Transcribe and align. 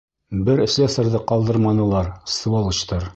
Бер 0.47 0.61
слесарҙы 0.75 1.21
ҡалдырманылар, 1.33 2.13
сволочтар. 2.39 3.07